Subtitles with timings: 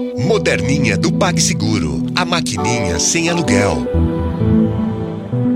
[0.00, 2.06] Moderninha do PagSeguro.
[2.16, 3.86] A maquininha sem aluguel.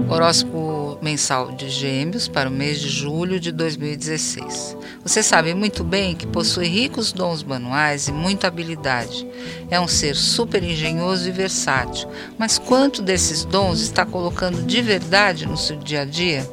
[0.06, 4.76] Horóscopo mensal de Gêmeos para o mês de julho de 2016.
[5.02, 9.26] Você sabe muito bem que possui ricos dons manuais e muita habilidade.
[9.70, 12.06] É um ser super engenhoso e versátil.
[12.38, 16.46] Mas quanto desses dons está colocando de verdade no seu dia a dia?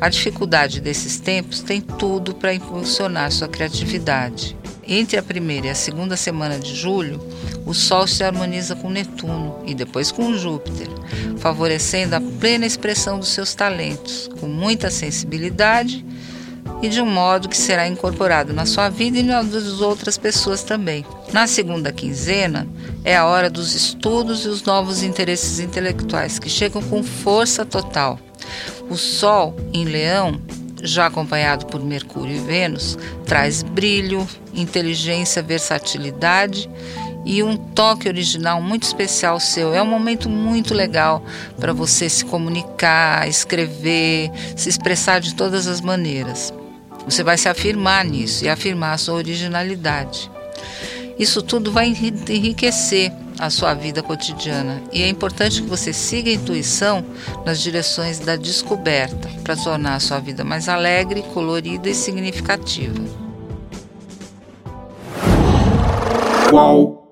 [0.00, 4.56] A dificuldade desses tempos tem tudo para impulsionar sua criatividade.
[4.90, 7.20] Entre a primeira e a segunda semana de julho,
[7.66, 10.88] o Sol se harmoniza com Netuno e depois com Júpiter,
[11.36, 16.02] favorecendo a plena expressão dos seus talentos, com muita sensibilidade
[16.80, 20.62] e de um modo que será incorporado na sua vida e na das outras pessoas
[20.62, 21.04] também.
[21.34, 22.66] Na segunda quinzena,
[23.04, 28.18] é a hora dos estudos e os novos interesses intelectuais que chegam com força total.
[28.88, 30.40] O Sol em Leão
[30.82, 36.68] já acompanhado por Mercúrio e Vênus, traz brilho, inteligência, versatilidade
[37.24, 39.74] e um toque original muito especial seu.
[39.74, 41.22] É um momento muito legal
[41.58, 46.52] para você se comunicar, escrever, se expressar de todas as maneiras.
[47.04, 50.30] Você vai se afirmar nisso e afirmar a sua originalidade.
[51.18, 56.34] Isso tudo vai enriquecer a sua vida cotidiana e é importante que você siga a
[56.34, 57.04] intuição
[57.46, 63.00] nas direções da descoberta para tornar a sua vida mais alegre, colorida e significativa.
[66.50, 67.07] Qual?